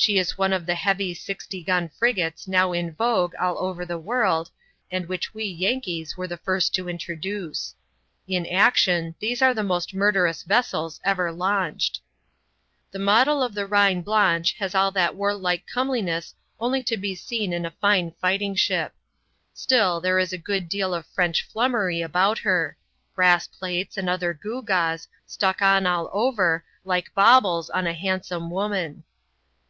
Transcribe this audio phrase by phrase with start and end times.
[0.00, 3.98] She is one of the heavy sixty gun frigates now in vogue all over the
[3.98, 4.48] world,
[4.92, 7.74] and which we Yankees were the first to introduce.
[8.28, 12.00] In action, these are the most murderous vessels ever launched.
[12.92, 17.16] The model of the Reine Blanche has all that warlike come hness only to be
[17.16, 18.94] seen in a fine fighting ship.
[19.52, 22.76] Still, there is a good deal of French flummery about her—
[23.16, 29.02] brass plates and other gewgaws, stuck on all over, like baubles on a handsome woman.